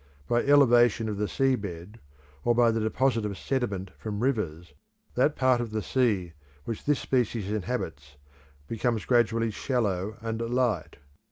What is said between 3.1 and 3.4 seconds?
of